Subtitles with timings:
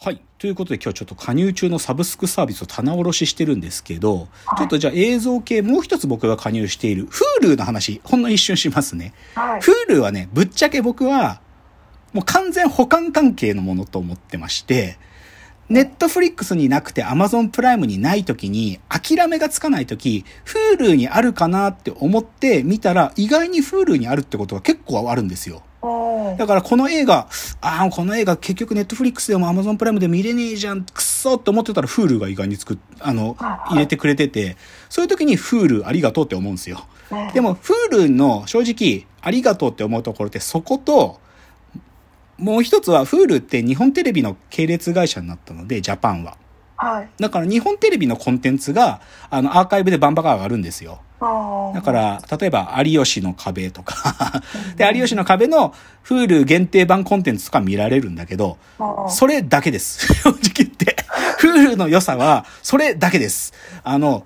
[0.00, 0.22] はい。
[0.38, 7.08] ということで今日ちょっと加入中のサブスクサービスを棚卸ししてるんですけど、ちょっとじゃあ映像系もう一つ僕が加入している
[7.42, 9.12] Hulu の話、ほんの一瞬しますね。
[9.34, 9.60] はい。
[9.60, 11.40] Hulu はね、ぶっちゃけ僕は、
[12.12, 14.98] もう完全保管関係のものと思ってまして、
[15.68, 20.24] ネットフリックスになくて Amazon プライムにない時に、諦めがつかない時、
[20.78, 25.64] Hulu にあるかなって思って見たら、意外に Hulu にあるってことが結構あるんですよ。
[25.80, 27.28] だからこの映画、
[27.60, 34.56] ああ、この映画結局ネットフリックスでも Amazon プライムで見れねえじゃん、くっそって思ってたら Hulu が意外に作っ、あのはい、入れてくれてて、
[34.88, 36.86] そういう時に Hulu ありがとうって思うんですよ。
[37.12, 41.20] ねでも Hulu の正直ありがとうって思うところってそこと、
[42.38, 46.36] もう一つは Hulu って日本テレビの系列会社になったので、ジャパンは。
[46.76, 47.08] はい。
[47.18, 51.00] だから日本テレビのコンテンツが、あの、アーカイブでバンバカ上がるんですよ。
[51.20, 54.42] だから、例えば、有吉の壁とか
[54.76, 55.74] で、有吉の壁の
[56.06, 58.56] Hulu 限定版コンテンツとか見られるんだけど、
[59.08, 60.06] それだけです。
[60.22, 60.96] 正直言って。
[61.40, 63.52] Hulu の良さは、それだけです。
[63.82, 64.24] あの、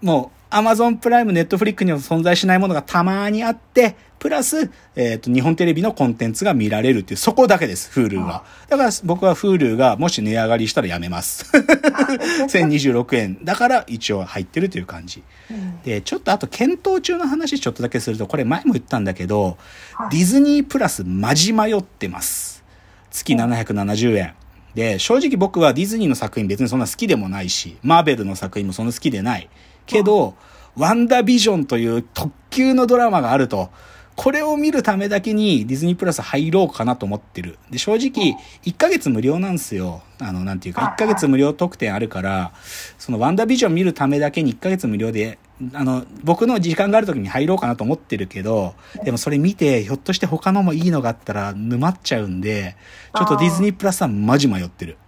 [0.00, 8.44] もう、Amazon プライム、Netflix には存在しないものがたまにあって、プラス、えっ、と、日本テレビのコンテンツが見られるっていう、そこだけです、Hulu は。
[8.68, 11.50] だから僕は Hulu がもし値上がりしたらやめます。
[12.50, 13.38] 1026円。
[13.44, 15.22] だから一応入ってるという感じ。
[15.50, 19.56] うんで、ちょっとあと検討中の話ちょっとだけすると、これ前も言ったんだけど、
[19.94, 22.62] はいディズニープラスマジ迷ってます。
[23.10, 24.34] 月770円。
[24.74, 29.48] で、正直僕はディズニーの作品別にそんな好きでもないし、マーベルの作品もそんな好きでない。
[29.90, 30.34] けど、
[30.76, 33.70] ワンダービジョンという特急のドラマがあると、
[34.16, 37.58] これを見るためだけにディズニープラス入ろうかなと思ってる。
[37.70, 40.02] で、正直、1ヶ月無料なんですよ。
[40.18, 42.52] あの、なんていうか、1ヶ月無料特典あるから、
[42.98, 45.38] そのワンダヴィジョン見るためだけに1ヶ月無料で、
[45.72, 48.74] あの、僕の時間がある時に入ろうかなと思ってるけど、
[49.04, 52.76] でもそれ見て、ひょっとして他のもいいのがあったら沼っちゃうんで、
[53.16, 54.98] ちょっとディズニープラスはマジ迷ってる。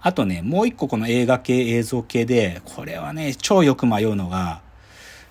[0.00, 4.60] あとね、もう一個この映画系、映像系で、これはね、超よく迷うのが、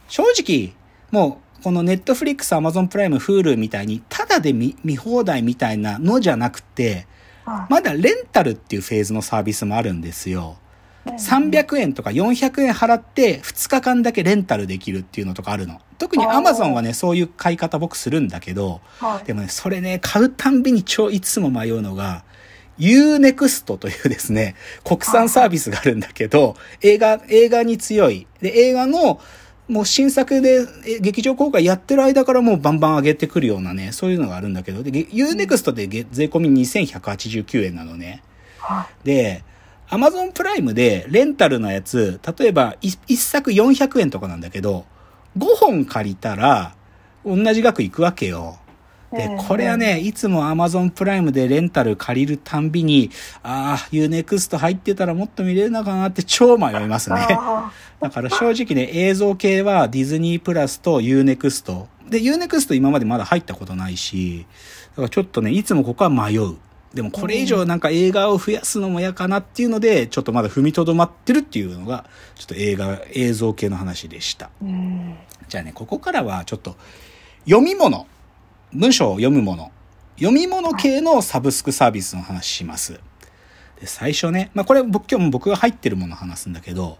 [0.07, 0.73] 正直、
[1.11, 7.07] もう、このネットフリックス、アマゾンプライム、 Hulu みたいに、ただで見見放題みたいなのじゃなくて、
[7.45, 10.57] はいまだレンタルっていうフェーズのサービスもあるんですよ。
[10.61, 10.67] うん
[11.15, 15.79] 300円とか400円払って2日間だけレンタルできるっていうのとかあるの。
[15.97, 22.25] 特に Amazon はね、そういう買い方僕するんだけど、はいでもね、それね、買うたんびに超いつも迷うのが、
[22.79, 28.27] Unext というですね、国産サービスがあるんだけど、映画、映画に強い。
[28.41, 29.19] で、映画の、
[29.67, 38.23] もう新作でえ劇場公開やってる間からもうバンバン上げてくるようなね、そういうのがあるんだけど、で、Unext でげ税込み2189円なのね。
[38.59, 39.43] はいで、
[39.89, 44.85] アマゾンプライムでレンタルのやつ、例えば1作400円とかなんだけど、
[45.37, 46.75] 5本借りたら
[47.25, 48.57] 同じ額いくわけよ。
[49.11, 53.09] でうん、これはね、いつもアマゾンプライムでレンタル借りるたんびに、
[53.41, 57.25] ああ、Unext 入ってたらもっと見れるのかなって超迷いますね。
[57.29, 61.85] あ だから正直ね、映像系はディズニープラスと Unext。
[62.09, 64.45] で、Unext 今までまだ入ったことないし、
[64.91, 66.55] だからちょっとね、いつもここは迷う。
[66.93, 74.49] でもこれ以上なんか映画を増やすのも嫌かなっていうので、ちょっとまだ踏みとどまってるっていうのが、ちょっと映画、映像系の話でした。
[75.47, 76.75] じゃあね、ここからはちょっと、
[77.45, 78.07] 読み物。
[78.73, 79.71] 文章を読むもの。
[80.17, 82.99] 読み物系のサブスクサービスの話します。
[83.79, 86.97] で、最初ね、まあこれ僕今日も僕が入ってるもの話すんだけど、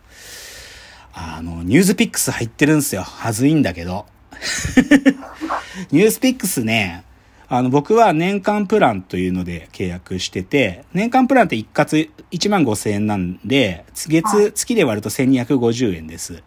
[1.14, 3.02] あの、ニュースピックス入ってるんですよ。
[3.02, 4.06] はずいんだけど。
[5.92, 7.04] ニュースピックスね、
[7.50, 16.44] あの、僕は年間プランというので契約してて、年間プランって一括1万5千円なんで、月、月で割ると1250円です。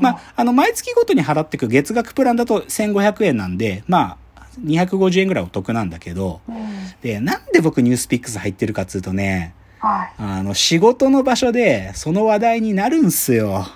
[0.00, 4.23] まあ、あの、毎月ごとに払っていく月額プランだと1500円なんで、まあ、
[4.60, 6.64] 250円ぐらいお得なんだけど、うん
[7.02, 13.66] で、なんで僕ニュースピックス入ってるかっつうとね、はいあの、仕事の場所でその話題になるんすよ。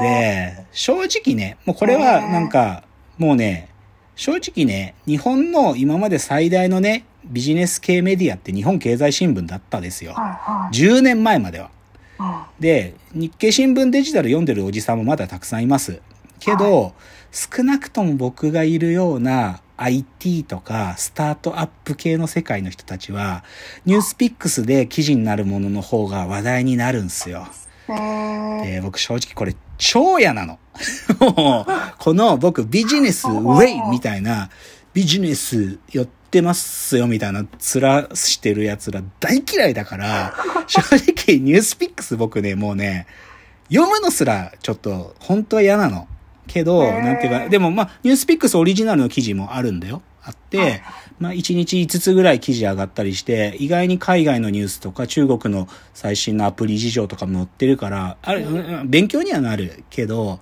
[0.00, 2.84] で、正直ね、もうこれはなんか、
[3.18, 3.68] もうね、
[4.14, 10.12] 正直ね、日本の今まで最大のね、ビジネス系メディアって日本経済新聞だったですよ。
[10.12, 11.70] はいはい10年前までは。
[12.18, 16.00] うんで、日経新聞デジタル読んでるおじさんもまだたくさんいます。
[16.38, 16.94] けど、
[17.36, 23.44] 少なくとも僕がいるような IT とかスタートアップ系の世界の人たちは、
[23.84, 27.46] ニュースピックスで記事になるものの方が話題になるんすよ。
[27.88, 30.58] えーで、僕正直これ超嫌なの。
[31.98, 34.48] この僕ビジネスウェイみたいな、
[34.94, 40.34] ビジネス寄ってますよみたいな面してる奴ら大嫌いだから、
[40.66, 43.06] 正直ニュースピックス僕ね、もうね、
[43.68, 46.08] 読むのすらちょっと本当は嫌なの。
[46.46, 50.02] けど、なんていうか、でもまあ、ニュースピックスオリジナルの記事もあるんだよ。
[50.22, 50.82] あって、
[51.20, 60.40] まあ1日5つぐらい記事上がったりして、意外に海外のニュースとか中国の最新のアプリ事情とかも載ってるから、あれ、うん勉強にはなるけど、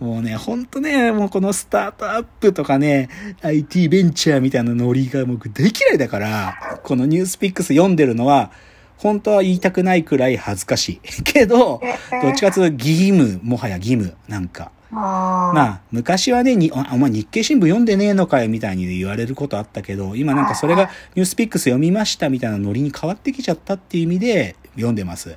[0.00, 3.08] もうね、ほんとね、もうこのスタートアップとかね、
[3.42, 8.50] IT ベンチャーみたいなノリが僕大嫌いだから、このニュースピックス読んでるのは、
[8.96, 11.22] 本当は言いたくないくらい恥ずかしい。
[11.22, 11.80] けど、
[12.22, 14.72] どっちかというと義務、もはや義務、なんか。
[14.92, 25.30] あまあ、昔はね、に、あ、お前日経新聞読んでねえのかよ、みたいに言われることあったけど、今なんかそれがニュースピックス読みましたみたいなノリに変わってきちゃったっていう意味で読んでます。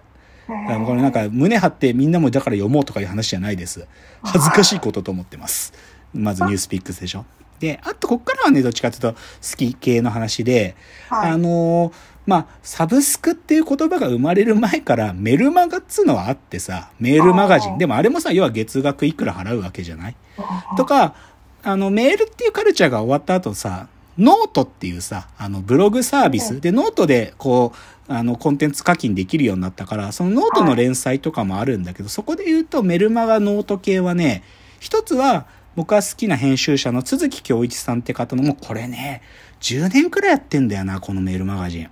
[0.48, 3.88] だからこれなんか胸張ってみんなもだから読もうとかいう話じゃないです。
[4.24, 5.74] 恥ずかしいことと思ってます。
[6.14, 7.26] まず NewsPicks でしょ。
[7.60, 9.20] で、あとこっからはね、どっちかというと好
[9.56, 10.76] き系の話で、
[11.10, 17.78] はいあのーまあ、サブスクっていう言葉が生まれる前からメルマガっつうのはあってさ、メールマガジン。
[17.78, 20.16] でもあれもさ、要は月額いくら払うわけじゃない？
[20.38, 21.16] あとか、
[21.64, 23.88] あの、メールっていうカルチャーが終わった後さ、
[24.18, 26.62] ノートっていうさ、あの、ブログサービス。
[26.62, 27.74] で、ノートで、こ
[28.08, 34.44] う、あの、コンテンツ課金できるようになったから、そのノートの連載とかもあるんだけど、そこで言うと、メルマガノート系はね、
[34.80, 39.24] 一つは、僕は好きな編集者の都築響一さんって方の、もうこれね、
[39.62, 41.90] 10年くらいやってんだよな、このメールマガジン。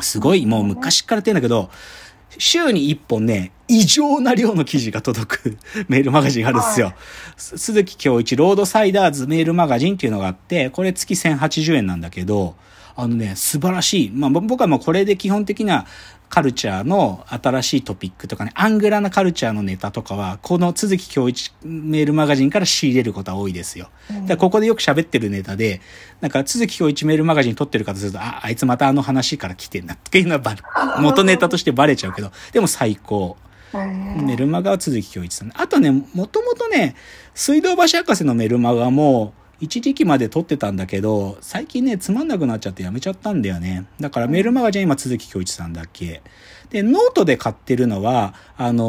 [0.00, 1.70] すごい、もう昔からやってんだけど、
[2.38, 5.58] 週に1本ね、異常な量の記事が届く
[5.88, 6.86] メールマガジンがあるんですよ。
[6.86, 6.94] はい
[7.36, 12.54] す鈴木京一ロードサイダーズメールマガジンっていうのがあって、これ月1080円なんだけど、
[12.96, 14.10] あのね、素晴らしい。
[14.10, 15.86] まあぼ僕はもうこれで基本的な
[16.34, 23.88] カルチャーの新しいトピックとかね、アングラなカルチャーのネタとかは、この鈴木京一メールマガジンから仕入れることは多いですよ。
[24.08, 25.80] だからここでよく喋ってるネタで、
[26.20, 30.62] なんか鈴木京一メールマガジン撮ってる方すると、あ、あいつまたあの話から来てんなっていうのはバレ
[30.98, 33.36] 元ネタとしてバレちゃうけど、でも最高。
[33.72, 35.52] メルマガは鈴木京一さん。
[35.54, 36.96] あとね、もともとね、
[37.32, 39.34] 水道橋博士のメルマガも、
[39.64, 43.86] 一時期まで取ってたんだけど、最近ね、つまんなくなっちゃってやめちゃったんだよね。
[43.98, 46.22] だからメールマガジンは今都築響一さんだけ。
[46.68, 48.84] で、ノートで買ってるのは、あの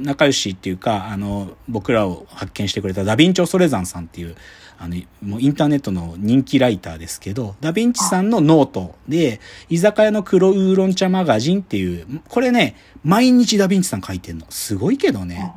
[0.00, 4.36] ー仲良しっていうか、あの、僕らを発見してくれたダヴィンチョ・ソレザンさんっていう、
[4.78, 9.40] あの、もうインターネットの人気ライターですけど、ダヴィンチさんのノートで、
[9.70, 12.74] 居酒屋の黒ウーロン茶マガジンっていう、これね、
[13.04, 14.46] 毎日ダヴィンチさん書いてんの。
[14.50, 15.52] すごいけどね。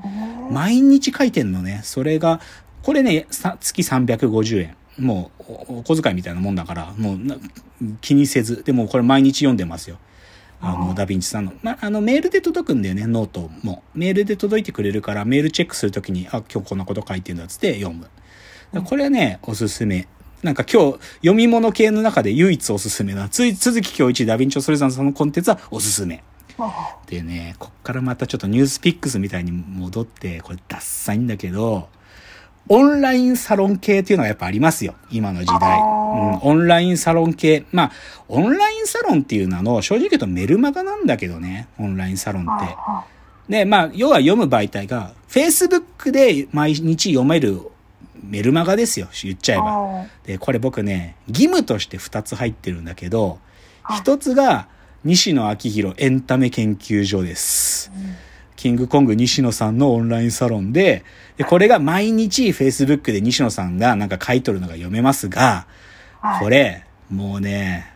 [0.52, 1.82] 毎日書いてんのね。
[1.84, 2.40] それが、
[2.86, 4.76] これね、さ月350円。
[5.00, 7.36] もうお、お小遣いみたいなもんだから、もうな
[8.00, 8.64] 気にせず。
[8.64, 9.98] でもこれ毎日読んでますよ。
[10.62, 11.54] あの、ダヴィンチさんの。
[11.64, 13.82] ま、あの、メールで届くんだよね、ノートも。
[13.96, 18.08] メールで届いてくれるから、メールチェックするときに、あ、今日こんなこと書いてんだっつって読む。
[18.84, 20.08] これね、おすすめ。
[20.44, 26.24] なんか今日、読み物系の中で唯一おすすめな、つい、鈴木京一、ダヴィンチョ・ソレザンさんのコンテンツはおすすめ。
[27.08, 31.90] でね、こっからまたちょっとニュースピックスみたいに戻って、これダッサいんだけど、
[32.68, 34.96] オンラインサロン系っていうのがやっぱありますよ。
[35.12, 35.80] 今の時代。
[35.80, 35.96] あ
[36.44, 37.66] うん、オンラインサロン系。
[37.72, 37.92] まあ、
[38.28, 41.68] オンラインサロンっていう名の、正直言うとメルマガなんだけどね。
[41.78, 42.76] オンラインサロンって。
[43.50, 47.62] で、まあ、要は読む媒体が、Facebook で毎日読める
[48.24, 49.08] メルマガですよ。
[49.24, 50.06] 言っちゃえば。
[50.26, 53.40] で、これ僕ね、義務として2つ入ってるんだけど、
[53.84, 54.68] はい1つが、
[55.04, 57.92] 西野昭弘エンタメ研究所です。
[58.56, 61.04] キングコング西野さんのオンラインサロンで、
[61.38, 65.68] で、これが毎日 Facebook で西野さんがなんか書いとるのが読めますが、
[66.40, 67.96] これ、もうね、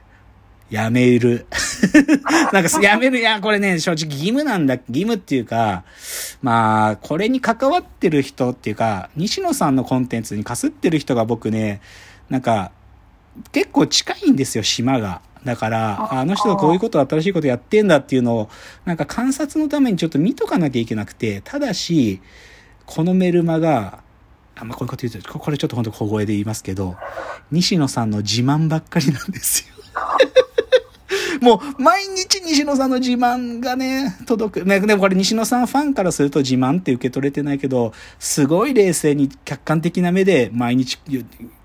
[0.69, 1.47] やめる。
[2.53, 3.19] なんか、やめる。
[3.19, 4.75] いや、これね、正直義務なんだ。
[4.75, 5.83] 義務っていうか、
[6.42, 11.81] まあ、これに関わってる人っていうか、西野さんのコンテンツにかすってる人が僕ね、
[12.30, 12.71] なんか、
[13.51, 15.21] 結構近いんですよ、島が。
[15.43, 18.49] だから、あの人がこういうこと、新しいことやってんだっていうのを、
[18.85, 22.21] なんか観察のためにちょっと見とかなきゃいけなくて、ただし、
[22.85, 24.01] このメルマが、
[24.55, 26.97] あんまこういうこと言うと、ここれちょっと本当小声で言いますけど、
[27.51, 29.79] 西野さんの自慢ばっかりなんですよ。
[31.41, 34.65] もう、毎日西野さんの自慢がね、届く。
[34.65, 40.99] ね、でもこれ西野さんファンからすると自慢って受け取れてないけど、すごい冷静に客観的な目で毎日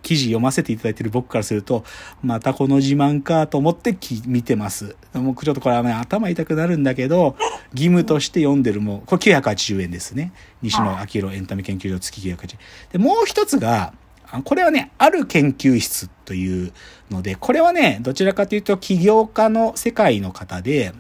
[0.03, 1.85] 記事読ませていただいてる僕からすると、
[2.23, 4.97] またこの自慢かと思ってき見てます。
[5.15, 7.37] もうちょっとこれはね、頭痛くなるんだけど、
[7.73, 10.33] 義務として読んでるもん、これ980円ですね。
[10.63, 12.39] 西野昭弘エンタメ研究所月980円。
[12.93, 13.93] で、もう一つが、
[14.43, 16.73] これはね、ある研究室という
[17.11, 20.93] ので、これはね、どちらかというと起業家の世界の方で、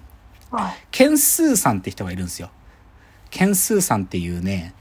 [0.90, 2.50] ケンスーさんって人がいるんですよ。
[3.30, 4.74] ケンスーさんっていうね、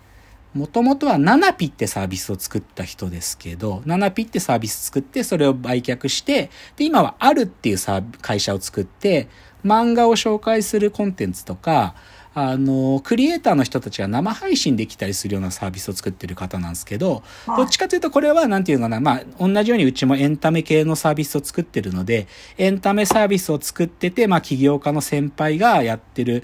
[0.54, 7.78] もともとはナナピってサービスを作った人ですけど、ナナピってサービス作って、それを売却して、で、今はあるっていう
[8.22, 9.28] 会社を作って、
[9.66, 11.96] 漫画を紹介するコンテンツとか、
[12.36, 26.44] あの、クリエイターの人たちが生配信できたりするようなサービスを作ってる方なんですけど、はいどっちかというとこれはなんていうのかな、まあ、同じようにうちもエンタメ系のサービスを作ってるので、エンタメサービスを作ってて、まあ、起業家の先輩がやってる、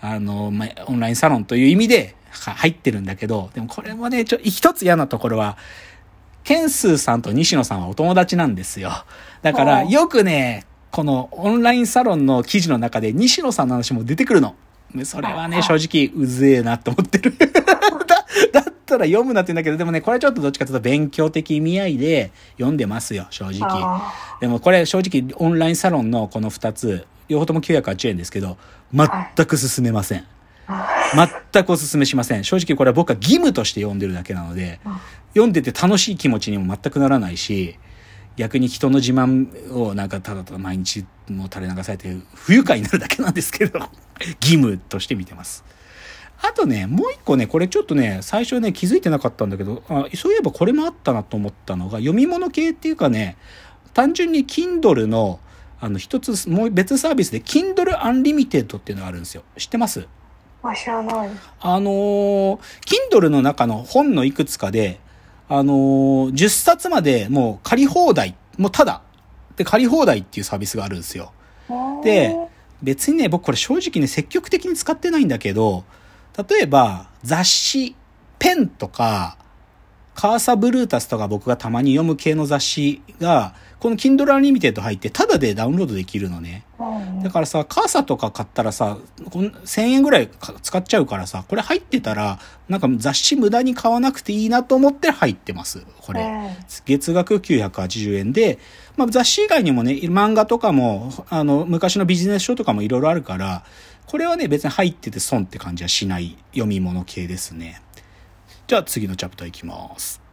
[0.00, 5.56] あの、まあ、オンラインサロンという意味では入ってるんだけど、でもこれもね、ちょ、一つ嫌なところは、
[6.44, 8.90] ケンスーさんと西野さんはお友達なんですよ。
[9.42, 14.56] だから、よくね、このオンラインサロンの記事の中で西野さんの話も出てくるの。
[14.94, 17.34] でそれはね、あ正直うぜえなと思ってる。
[17.38, 17.44] だ、
[18.52, 23.60] だったら読むなって言うんだけど、でもね、これちょっとどっちかというと勉強的意味合いで読んでますよ、正直。
[23.62, 28.56] あでもこれ正直オンラインサロンのこの2つ、両方とも980円ですけど、
[28.94, 30.24] 全く進めません。
[31.52, 32.44] 全くお勧めしません。
[32.44, 34.80] 正直これは僕は義務として読んでるだけなので、
[35.34, 37.78] 読んでて楽しい気持ちにも全くならないし、
[38.36, 43.80] 逆に人の自慢をなんかただただ毎日もう垂れ流されて不愉快になるだけなんですけど、
[44.40, 45.64] 義務として見てます。
[46.40, 53.36] あとね、もう一個ね、これちょっとね、最初ね、気づいてなかったんだけど、あそういえばこれもあったなと思ったのが、読み物系っていうかね、
[53.92, 55.40] 単純に Kindle の、
[55.80, 59.42] あの、一つ、もう別サービスで Kindle Unlimited っていうのがあるんですよ。
[59.56, 60.06] 知ってます？
[60.62, 61.30] あ、知らない。
[61.60, 62.58] あのー、
[63.12, 65.00] Kindle の中の本のいくつかで、
[65.48, 69.02] あのー、10冊までもう借り放題、もうただ、
[69.56, 71.32] で借り放題っていうサービスがあるんですよ。
[72.04, 72.36] で、
[72.82, 75.84] 別にね、僕これ正直ね、積極的に使ってないんだけど、
[76.48, 77.96] 例えば雑誌、
[78.38, 79.36] ペンとか、
[80.14, 86.64] カーサブルータスとか僕がたまに読む系の雑誌が、この Kindle Unlimited 入ってタダでダウンロードできるのね。
[86.78, 88.98] うんだからさ、カーサとか買ったらさ、
[89.30, 95.84] こん1000円ぐらいか使っちゃうからさ、これ入ってたら、なんか雑誌無駄に買わなくていいなと思って入ってます。
[96.00, 96.22] これ。
[96.22, 96.48] うん
[96.84, 98.58] 月額980円で、
[98.96, 103.64] まあ雑誌以外にもね、漫画とかも、あの、昔のビジネス書とかもいろいろあるから、
[104.06, 107.82] これはね、別に入ってて損って感じはしない読み物系ですね。
[108.66, 110.27] じゃあ次のチャプターいきます。